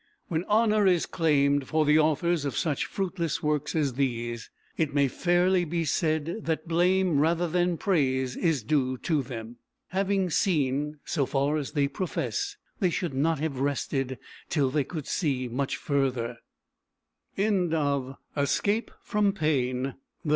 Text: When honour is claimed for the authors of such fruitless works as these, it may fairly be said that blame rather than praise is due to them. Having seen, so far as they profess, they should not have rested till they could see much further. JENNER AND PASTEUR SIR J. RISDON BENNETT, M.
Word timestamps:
When 0.29 0.45
honour 0.45 0.87
is 0.87 1.05
claimed 1.05 1.67
for 1.67 1.85
the 1.85 1.99
authors 1.99 2.43
of 2.43 2.57
such 2.57 2.87
fruitless 2.87 3.43
works 3.43 3.75
as 3.75 3.93
these, 3.93 4.49
it 4.75 4.95
may 4.95 5.07
fairly 5.07 5.63
be 5.63 5.85
said 5.85 6.37
that 6.45 6.67
blame 6.67 7.19
rather 7.19 7.47
than 7.47 7.77
praise 7.77 8.35
is 8.35 8.63
due 8.63 8.97
to 8.97 9.21
them. 9.21 9.57
Having 9.89 10.31
seen, 10.31 10.97
so 11.05 11.27
far 11.27 11.55
as 11.57 11.73
they 11.73 11.87
profess, 11.87 12.57
they 12.79 12.89
should 12.89 13.13
not 13.13 13.37
have 13.41 13.59
rested 13.59 14.17
till 14.49 14.71
they 14.71 14.83
could 14.85 15.05
see 15.05 15.47
much 15.47 15.77
further. 15.77 16.37
JENNER 17.37 17.47
AND 17.47 17.69
PASTEUR 17.69 18.17
SIR 18.35 18.63
J. 18.63 18.85
RISDON 19.05 19.31
BENNETT, 19.33 19.85
M. 19.85 19.93